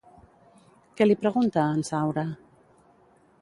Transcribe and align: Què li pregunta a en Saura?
Què 1.01 1.07
li 1.07 1.17
pregunta 1.19 1.61
a 1.65 1.75
en 1.75 1.85
Saura? 1.91 2.25